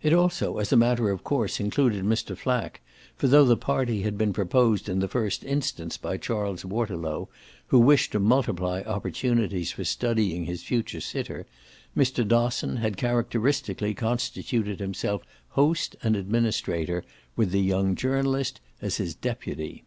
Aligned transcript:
It 0.00 0.12
also 0.12 0.58
as 0.58 0.72
a 0.72 0.76
matter 0.76 1.10
of 1.10 1.24
course 1.24 1.58
included 1.58 2.04
Mr. 2.04 2.38
Flack, 2.38 2.80
for 3.16 3.26
though 3.26 3.44
the 3.44 3.56
party 3.56 4.02
had 4.02 4.16
been 4.16 4.32
proposed 4.32 4.88
in 4.88 5.00
the 5.00 5.08
first 5.08 5.42
instance 5.42 5.96
by 5.96 6.18
Charles 6.18 6.64
Waterlow, 6.64 7.28
who 7.66 7.80
wished 7.80 8.12
to 8.12 8.20
multiply 8.20 8.82
opportunities 8.82 9.72
for 9.72 9.82
studying 9.82 10.44
his 10.44 10.62
future 10.62 11.00
sitter, 11.00 11.46
Mr. 11.96 12.24
Dosson 12.24 12.76
had 12.76 12.96
characteristically 12.96 13.92
constituted 13.92 14.78
himself 14.78 15.22
host 15.48 15.96
and 16.04 16.14
administrator, 16.14 17.02
with 17.34 17.50
the 17.50 17.58
young 17.60 17.96
journalist 17.96 18.60
as 18.80 18.98
his 18.98 19.16
deputy. 19.16 19.82